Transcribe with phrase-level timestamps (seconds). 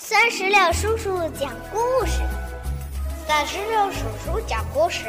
[0.00, 2.22] 三十六叔叔讲故事，
[3.26, 5.06] 三十六叔叔讲故事，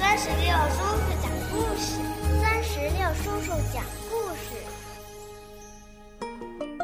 [0.00, 2.00] 三十六叔叔讲故事，
[2.40, 4.56] 三十六叔叔讲故事。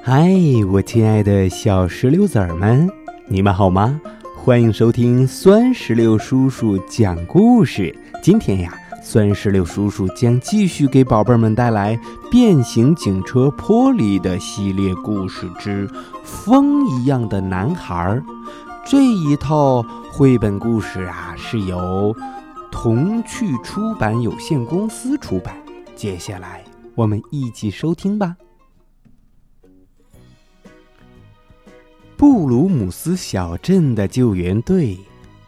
[0.05, 0.29] 嗨，
[0.71, 2.87] 我亲爱的小石榴籽儿们，
[3.27, 3.99] 你们好吗？
[4.37, 7.99] 欢迎收听酸石榴叔叔讲故事。
[8.23, 8.79] 今天呀。
[9.03, 11.97] 酸石榴叔叔将继续给宝贝们带来
[12.31, 15.89] 《变形警车波利》的系列故事之
[16.25, 17.95] 《风一样的男孩》。
[18.85, 22.15] 这一套绘本故事啊，是由
[22.71, 25.57] 童趣出版有限公司出版。
[25.97, 26.63] 接下来，
[26.95, 28.37] 我们一起收听吧。
[32.17, 34.99] 布鲁姆斯小镇的救援队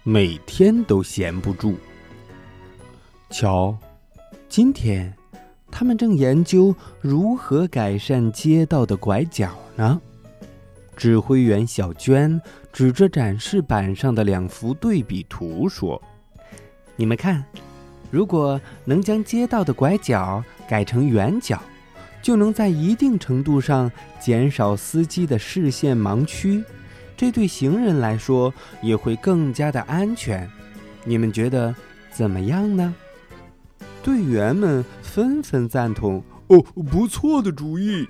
[0.03, 1.75] 每天都闲不住。
[3.31, 3.79] 瞧，
[4.49, 5.15] 今天
[5.71, 10.01] 他们正研究如何改善街道的拐角呢。
[10.97, 12.39] 指挥员小娟
[12.73, 16.03] 指着展示板上的两幅对比图说
[16.97, 17.43] ：“你们看，
[18.11, 21.63] 如果能将街道的拐角改成圆角，
[22.21, 26.63] 就能在一定程度上减少司机的视线盲区，
[27.17, 30.51] 这对行人来说也会更加的安全。
[31.05, 31.73] 你们觉得
[32.11, 32.93] 怎么样呢？”
[34.03, 38.09] 队员们纷纷赞同：“哦，不错的主意。”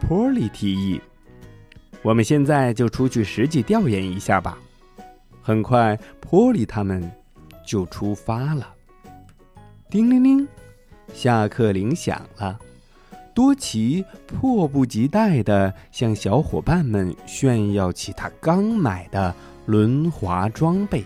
[0.00, 1.00] 波利提议
[2.02, 4.58] ：“我们现在就出去实际调研一下吧。”
[5.42, 7.10] 很快，波利他们
[7.66, 8.74] 就出发了。
[9.88, 10.48] 叮铃铃，
[11.12, 12.58] 下课铃响了。
[13.32, 19.34] 多奇迫不及待地向小伙伴们炫耀起他刚买的
[19.66, 21.04] 轮滑装备，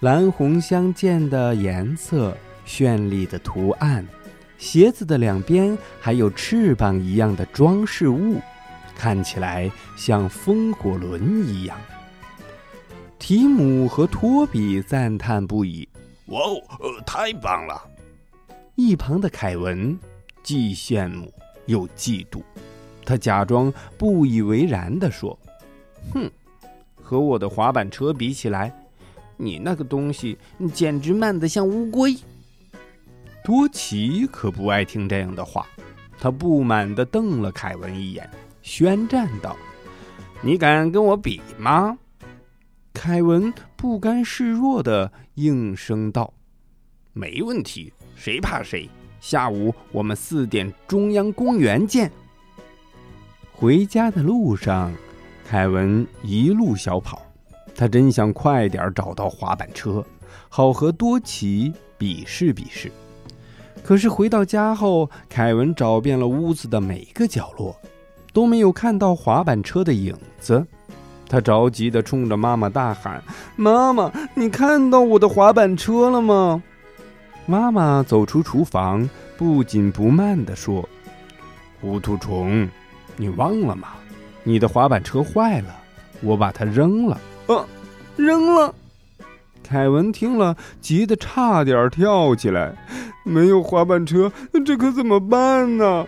[0.00, 2.36] 蓝红相间的颜色。
[2.66, 4.06] 绚丽的图案，
[4.58, 8.40] 鞋子的两边还有翅膀一样的装饰物，
[8.94, 11.76] 看起来像风火轮一样。
[13.18, 15.88] 提姆和托比赞叹不已
[16.26, 17.80] ：“哇哦，呃，太棒了！”
[18.74, 19.96] 一旁的凯文
[20.42, 21.32] 既羡慕
[21.66, 22.42] 又嫉妒，
[23.04, 25.38] 他假装不以为然地说
[26.12, 26.28] ：“哼，
[27.00, 28.72] 和我的滑板车比起来，
[29.36, 30.36] 你那个东西
[30.72, 32.16] 简直慢得像乌龟。”
[33.44, 35.66] 多奇可不爱听这样的话，
[36.18, 38.28] 他不满地瞪了凯文一眼，
[38.62, 39.56] 宣战道
[40.40, 41.98] ：“你敢跟我比吗？”
[42.94, 46.32] 凯文不甘示弱地应声道
[47.12, 48.88] ：“没问题，谁怕谁！
[49.20, 52.12] 下午我们四点中央公园见。”
[53.50, 54.92] 回家的路上，
[55.44, 57.22] 凯文一路小跑，
[57.74, 60.04] 他真想快点找到滑板车，
[60.48, 62.92] 好和多奇比试比试。
[63.84, 67.76] 可是回到家后，凯文找遍了屋子的每个角落，
[68.32, 70.64] 都没有看到滑板车的影子。
[71.28, 73.22] 他着急地冲着妈妈大喊
[73.56, 76.62] ：“妈妈，你看到我的滑板车了吗？”
[77.46, 80.88] 妈妈走出厨房，不紧不慢地说
[81.80, 82.68] ：“糊涂虫，
[83.16, 83.88] 你忘了吗？
[84.44, 85.74] 你的滑板车坏了，
[86.20, 87.66] 我把它扔了。”啊，
[88.16, 88.74] 扔了！
[89.72, 92.76] 凯文听了，急得差点跳起来。
[93.24, 94.30] 没有滑板车，
[94.66, 96.06] 这可怎么办呢？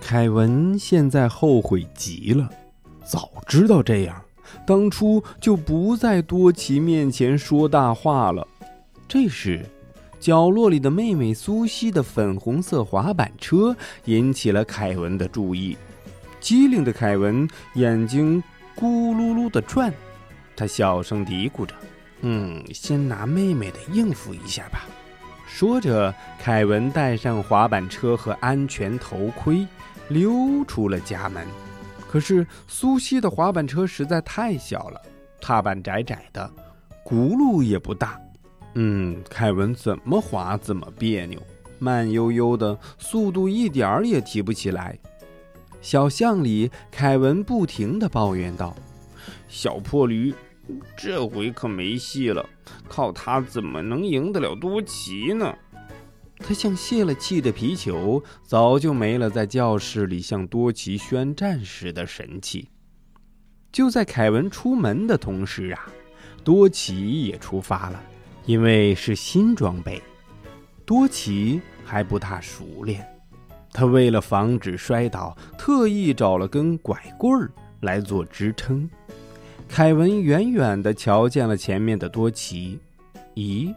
[0.00, 2.48] 凯文现在后悔极了，
[3.04, 4.22] 早知道这样，
[4.64, 8.46] 当初就不在多奇面前说大话了。
[9.08, 9.66] 这时，
[10.20, 15.76] 角落里的妹妹苏西的粉红色滑板车引起了凯文的注意。
[16.38, 18.40] 机灵的凯文眼睛
[18.76, 19.92] 咕噜噜的转，
[20.54, 21.74] 他小声嘀咕着
[22.20, 24.86] ：“嗯，先拿妹妹的应付一下吧。”
[25.46, 29.66] 说着，凯文带上滑板车和安全头盔，
[30.08, 31.46] 溜出了家门。
[32.08, 35.00] 可是苏西的滑板车实在太小了，
[35.40, 36.50] 踏板窄窄的，
[37.04, 38.20] 轱辘也不大。
[38.74, 41.40] 嗯，凯文怎么滑怎么别扭，
[41.78, 44.98] 慢悠悠的，速度一点儿也提不起来。
[45.80, 48.74] 小巷里，凯文不停地抱怨道
[49.48, 50.34] ：“小破驴。”
[50.96, 52.48] 这回可没戏了，
[52.88, 55.54] 靠他怎么能赢得了多奇呢？
[56.38, 62.68] 他像泄了气的皮球，早就没了在教室里向多奇宣战时的神气。
[63.72, 65.86] 就在凯文出门的同时啊，
[66.44, 68.02] 多奇也出发了，
[68.44, 70.02] 因为是新装备，
[70.84, 73.06] 多奇还不大熟练。
[73.72, 78.88] 他为了防止摔倒，特意找了根拐棍儿来做支撑。
[79.68, 82.78] 凯文远远地瞧见了前面的多奇，
[83.34, 83.74] 咦，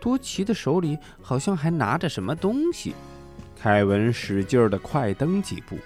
[0.00, 2.94] 多奇的手里好像还拿着什么东西。
[3.60, 5.76] 凯文使劲儿地快蹬几步，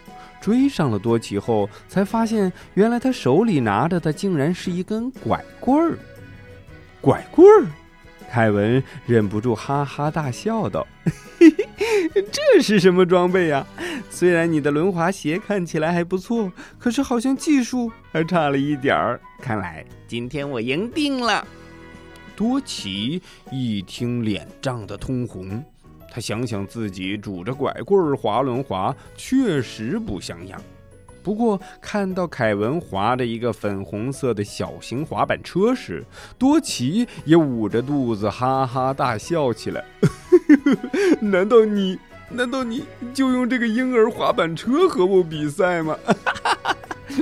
[0.41, 5.99] 追上了多奇后，才发现原来他手里拿着的竟然是一根拐棍儿。
[7.01, 7.67] 拐棍儿，
[8.31, 10.87] 凯文忍不住哈哈大笑道
[11.39, 13.67] ：“嘿嘿，这是什么装备呀？
[14.11, 19.21] 虽然你的轮滑鞋看起来还不错，可是好像技术还差了一点儿。
[19.41, 21.47] 看来今天我赢定了。”
[22.35, 25.65] 多奇一听，脸涨得通红。
[26.13, 30.61] 他想想自己拄着拐棍儿滑轮滑，确实不像样。
[31.23, 36.05] 不过看到凯文滑着一个粉红色的小型滑板车时，
[36.39, 39.85] 多奇也捂着肚子哈哈大笑起来。
[41.21, 42.85] 难道你，难道你
[43.15, 45.97] 就用这个婴儿滑板车和我比赛吗？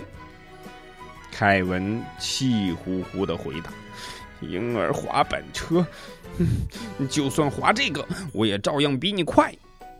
[1.30, 3.70] 凯文气呼呼的回答。
[4.40, 5.86] 婴儿滑板车，
[7.08, 9.54] 就算滑这个，我也照样比你快。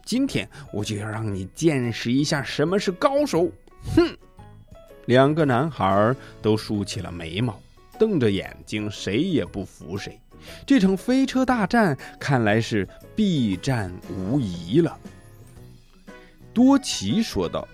[0.04, 3.50] 今天我就要让你见识一下什么是高手！
[3.96, 4.16] 哼！
[5.06, 7.58] 两个男孩都竖起了眉毛，
[7.98, 10.20] 瞪着眼睛，谁也不服谁。
[10.66, 14.98] 这场飞车大战看来是必战无疑了。
[16.52, 17.66] 多奇说道：“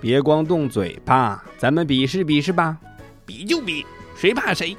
[0.00, 2.76] 别光动嘴巴，咱们比试比试吧！
[3.24, 3.84] 比就比，
[4.16, 4.76] 谁怕谁！”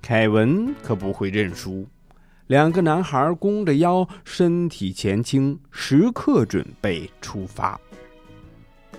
[0.00, 1.86] 凯文可不会认输，
[2.46, 7.78] 两个男孩弓着腰，身体前倾，时刻准备出发。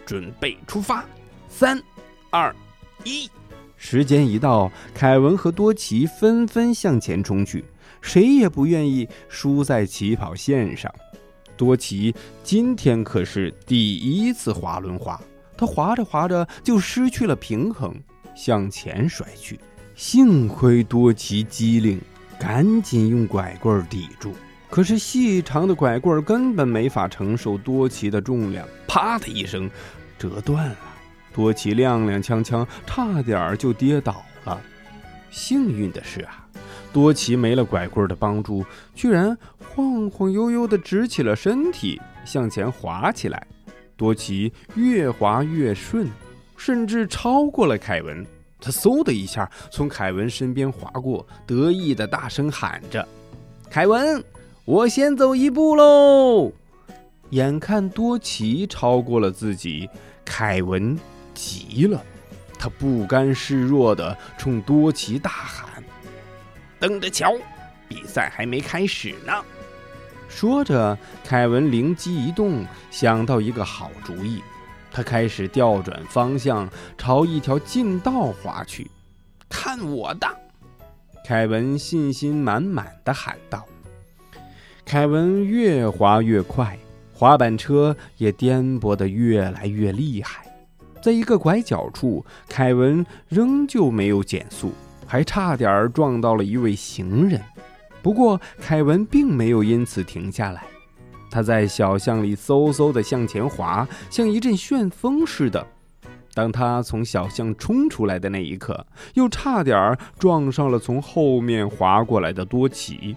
[0.05, 1.05] 准备出发，
[1.47, 1.81] 三、
[2.29, 2.55] 二、
[3.03, 3.29] 一，
[3.81, 7.63] 时间一到，凯文和多奇纷纷向前冲去，
[8.01, 10.93] 谁也不愿意输在起跑线上。
[11.55, 15.19] 多奇今天可是第一次滑轮滑，
[15.57, 17.95] 他滑着滑着就失去了平衡，
[18.35, 19.57] 向前摔去。
[19.95, 21.99] 幸亏多奇机灵，
[22.37, 24.33] 赶紧用拐棍抵住。
[24.69, 29.69] 可是细长的拐棍根本没法承受多奇的重量，啪的一声，
[30.17, 30.77] 折断了。
[31.33, 34.59] 多奇踉踉跄跄，差点就跌倒了。
[35.29, 36.47] 幸运的是啊，
[36.91, 38.65] 多奇没了拐棍的帮助，
[38.95, 43.45] 居然晃晃悠悠地直起了身体，向前滑起来。
[43.95, 46.07] 多奇越滑越顺，
[46.57, 48.25] 甚至超过了凯文。
[48.61, 53.07] 他嗖的一下从凯文身边划过，得意的大声喊着
[53.69, 54.23] ：“凯文，
[54.65, 56.51] 我先走一步喽！”
[57.31, 59.87] 眼看多奇超过了自己，
[60.25, 60.97] 凯文
[61.33, 62.03] 急了，
[62.57, 65.83] 他不甘示弱的冲多奇大喊
[66.79, 67.33] ：“等着瞧，
[67.87, 69.33] 比赛还没开始呢！”
[70.29, 74.43] 说着，凯文灵机一动，想到一个好主意。
[74.91, 78.89] 他开始调转方向，朝一条近道滑去。
[79.47, 80.27] 看我的！
[81.25, 83.65] 凯文信心满满的喊道。
[84.85, 86.77] 凯文越滑越快，
[87.13, 90.43] 滑板车也颠簸得越来越厉害。
[91.01, 94.71] 在一个拐角处，凯文仍旧没有减速，
[95.07, 97.41] 还差点撞到了一位行人。
[98.01, 100.63] 不过，凯文并没有因此停下来。
[101.31, 105.65] 他在小巷里嗖嗖地向前滑，像一阵旋风似的。
[106.33, 113.15] 当他从小巷冲出来的那一刻，又差点撞上了从后面滑过来的多奇。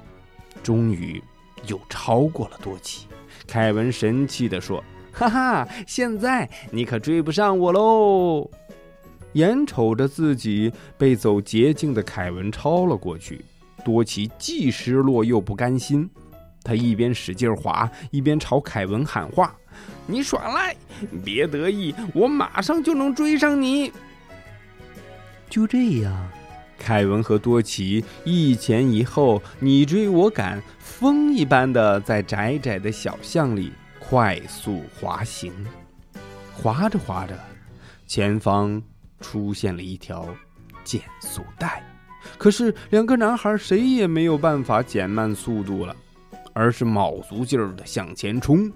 [0.63, 1.23] 终于，
[1.67, 3.07] 又超过了多奇。
[3.47, 4.83] 凯文神气地说
[5.15, 8.51] ：“哈哈，现在你可追不上我喽！”
[9.35, 13.45] 眼瞅着自己被走捷径的凯文超了过去，
[13.85, 16.09] 多奇既失落又不甘心。
[16.65, 19.55] 他一边使劲滑，一边朝凯文喊话
[20.07, 20.77] ：“你耍赖，
[21.25, 23.93] 别得意，我马上就能追上你。”
[25.51, 26.29] 就这样，
[26.79, 33.73] 凯文和多奇一前一后，你追我赶，风一般的在窄窄的小巷里
[34.13, 35.51] 快速滑行。
[36.53, 37.35] 滑着滑着，
[38.07, 38.83] 前方
[39.23, 40.29] 出现了一条
[40.85, 41.83] 减速带，
[42.37, 45.97] 可是两个男孩谁也没有办法减慢速度了。
[46.53, 48.71] 而是卯足劲儿的向前冲，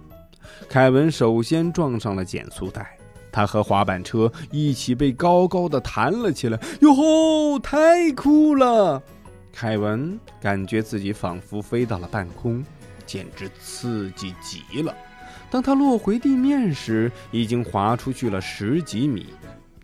[0.70, 2.96] 凯文首先撞上了减速带，
[3.30, 6.58] 他和滑板车一起被高高的弹了起来。
[6.80, 9.02] 哟吼，太酷了！
[9.52, 12.64] 凯文感觉自己仿佛飞到了半空，
[13.04, 14.94] 简直刺激极了。
[15.50, 19.28] 当他落回地面时，已经滑出去了十几米。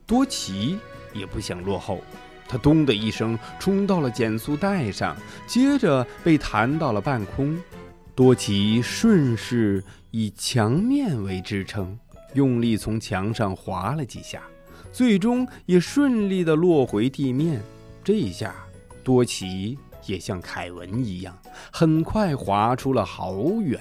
[0.06, 0.78] 多奇
[1.14, 2.00] 也不想落后。
[2.48, 5.16] 他咚的一声冲到了减速带上，
[5.46, 7.58] 接着被弹到了半空。
[8.14, 11.98] 多奇顺势以墙面为支撑，
[12.34, 14.42] 用力从墙上滑了几下，
[14.92, 17.62] 最终也顺利的落回地面。
[18.04, 18.54] 这下，
[19.02, 21.34] 多奇也像凯文一样，
[21.72, 23.80] 很快滑出了好远。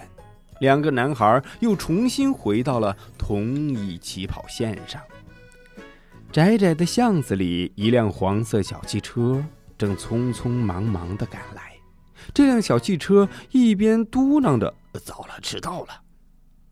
[0.61, 5.01] 两个男孩又重新回到了同一起跑线上。
[6.31, 9.43] 窄窄的巷子里，一辆黄色小汽车
[9.75, 11.73] 正匆匆忙忙地赶来。
[12.31, 14.71] 这辆小汽车一边嘟囔着
[15.03, 15.87] “糟了，迟到了”，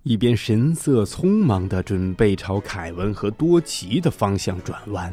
[0.04, 5.12] 一边神色匆忙地准备朝凯文和多奇的方向转弯。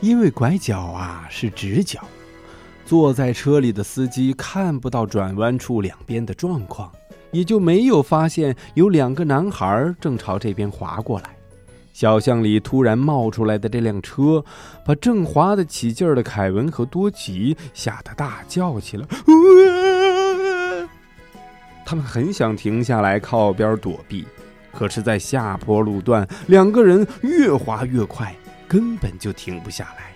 [0.00, 2.06] 因为拐角啊是直角，
[2.84, 6.92] 坐在车里的司机看不到转弯处两边的状况，
[7.30, 11.30] 也就没有发现有两个男孩正朝这边滑过来。
[11.92, 14.44] 小巷里突然冒出来的这辆车，
[14.86, 19.06] 把正滑得起劲儿的凯文和多吉吓得大叫起来。
[21.84, 24.24] 他们很想停下来靠边躲避，
[24.72, 28.32] 可是，在下坡路段，两个人越滑越快，
[28.68, 30.12] 根本就停不下来。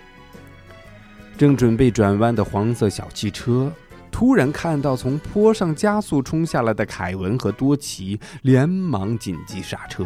[1.35, 3.69] 正准备转弯的黄色小汽车，
[4.13, 10.05] 突然看到从坡上加速冲下来的凯文和多奇，连忙紧急刹车。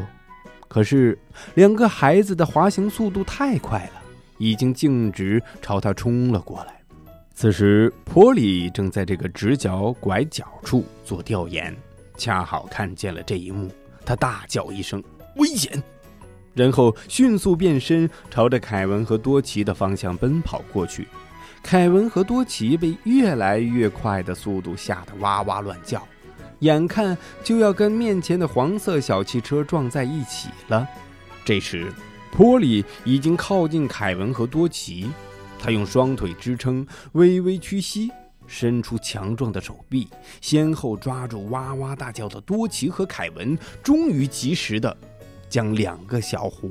[0.70, 1.20] 可是，
[1.56, 4.02] 两个孩子的滑行速度太快了，
[4.38, 6.82] 已经径直朝他冲了过来。
[7.36, 11.76] 此时，波里正在这个直角拐角处做调研，
[12.18, 13.70] 恰好看见了这一幕。
[14.06, 15.04] 他大叫一声
[15.36, 15.84] “危险”，
[16.56, 21.08] 然后迅速变身，朝着凯文和多奇的方向奔跑过去。
[21.68, 26.02] 凯文和多奇被越来越快的速度吓得哇哇乱叫。
[26.60, 30.88] 眼看就要跟面前的黄色小汽车撞在一起了，
[31.44, 31.92] 这时，
[32.32, 35.10] 波里已经靠近凯文和多奇，
[35.60, 38.10] 他用双腿支撑，微微屈膝，
[38.48, 40.08] 伸出强壮的手臂，
[40.40, 44.96] 先后抓住哇哇大叫的多奇和凯文，终于及时的
[45.50, 46.70] 将两个小伙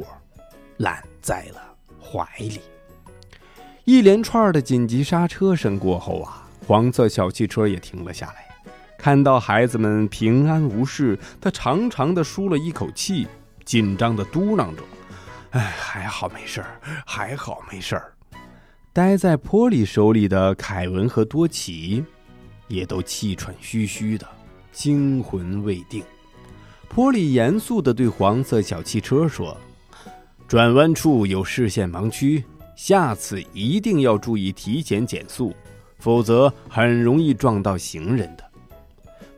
[0.78, 1.60] 揽在了
[2.00, 2.60] 怀里。
[3.86, 8.44] 一连串的紧急刹车声过后啊，黄色小汽车也停了下来。
[8.98, 13.28] 看到孩子们平安无事，他长长的舒了一口气，
[13.64, 14.82] 紧张的嘟囔着
[15.50, 18.12] ：“哎，还好没事儿，还好没事儿。”
[18.92, 22.04] 待在波里手里的凯文和多奇，
[22.66, 24.26] 也都气喘吁吁的，
[24.72, 26.02] 惊魂未定。
[26.88, 29.56] 波里严肃的对黄色小汽车说
[30.48, 32.42] ：“转弯处有视线盲区，
[32.76, 35.52] 下次一定要注意提前减速，
[35.98, 38.44] 否则很容易撞到行人的。”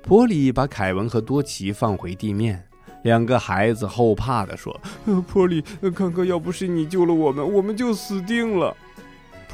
[0.03, 2.63] 波里把凯文和多奇放回地面，
[3.05, 4.79] 两个孩子后怕地说
[5.29, 5.63] ：“波里，
[5.95, 8.77] 刚刚要不是你救了我们，我们就死定了。”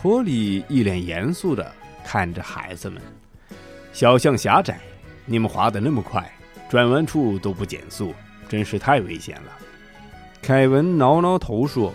[0.00, 1.72] 波里一脸严肃地
[2.04, 3.02] 看着孩子们
[3.92, 4.78] ：“小巷狭窄，
[5.26, 6.30] 你们滑得那么快，
[6.68, 8.14] 转弯处都不减速，
[8.48, 9.52] 真是太危险了。”
[10.40, 11.92] 凯文挠挠头说：“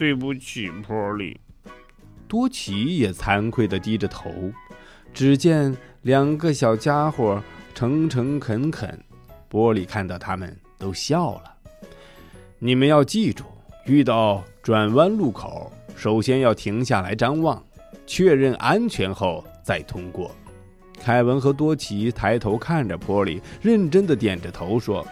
[0.00, 1.38] 对不起，波利。”
[2.26, 4.32] 多奇也惭愧地低着头。
[5.12, 7.42] 只见两个小家伙
[7.74, 8.98] 诚诚恳恳，
[9.46, 11.54] 波利看到他们都笑了。
[12.58, 13.44] 你们要记住，
[13.84, 17.62] 遇到转弯路口，首先要停下来张望，
[18.06, 20.34] 确认安全后再通过。
[20.98, 25.06] 凯文和多奇抬头看着波利，认真的点着头说：“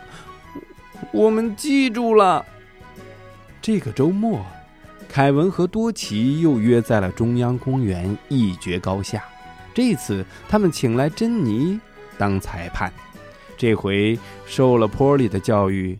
[1.12, 2.42] 我们记住了。”
[3.60, 4.46] 这个周末，
[5.08, 9.24] 凯文和多奇又约在了中央公园一决高下。
[9.74, 11.78] 这次他们请来珍妮
[12.16, 12.92] 当裁判，
[13.56, 15.98] 这回受了波利的教育，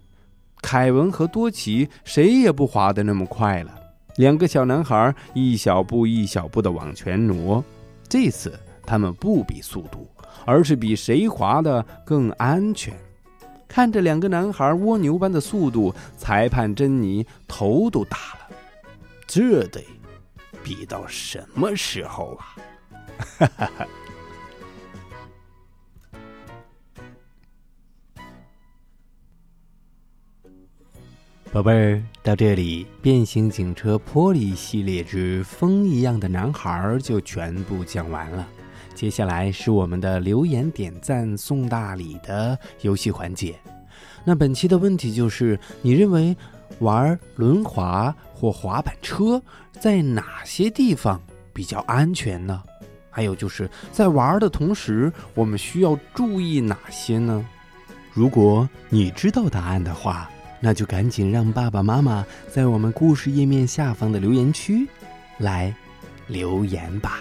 [0.61, 3.75] 凯文和多奇谁也不滑得那么快了。
[4.17, 7.65] 两个小男孩一小步一小步地往前挪，
[8.09, 10.07] 这次他们不比速度，
[10.45, 12.93] 而是比谁滑得更安全。
[13.69, 18.38] 看着两个男孩蜗牛般的速度，裁判珍妮头都大了。
[19.29, 19.85] 这得
[20.65, 22.57] 比到什么时候啊？
[23.39, 23.87] 哈哈哈，
[31.53, 38.49] 宝贝儿，到这里，变形警车波利系列之风一样的男孩就全部讲完了。
[38.95, 43.61] 接下来是我们的留言点赞送大礼的游戏环节。
[44.25, 46.35] 那本期的问题就是：你认为
[46.81, 49.43] 玩轮滑或滑板车
[49.81, 51.21] 在哪些地方
[51.53, 52.63] 比较安全呢？
[53.11, 57.45] 还有就是在玩的同时，我们需要注意哪些呢？
[58.13, 64.89] 如果你知道答案的话，那就赶紧让爸爸妈妈在我们故事页面下方的留言区
[65.39, 65.75] 来
[66.27, 67.21] 留言吧。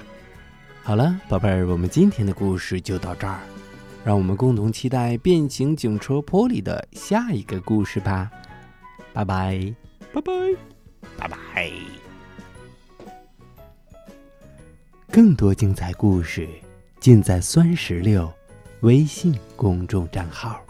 [0.84, 3.40] 好了，宝贝儿，我们今天的故事就到这儿，
[4.04, 8.32] 让我们共同期待变形警车波利的下一个故事吧。
[9.18, 9.74] 拜拜，
[10.14, 10.32] 拜拜，
[11.18, 11.72] 拜拜。
[15.12, 16.48] 更多精彩故事，
[17.00, 18.32] 尽在酸石榴
[18.82, 20.62] 微信公众账号。